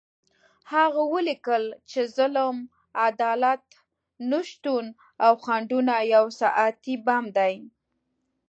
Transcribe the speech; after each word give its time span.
هغه 0.73 1.01
ولیکل 1.13 1.63
چې 1.89 1.99
ظلم، 2.15 2.55
عدالت 3.07 3.63
نشتون 4.31 4.85
او 5.25 5.33
خنډونه 5.43 5.95
یو 6.13 6.25
ساعتي 6.41 6.95
بم 7.05 7.23
دی. 7.37 7.55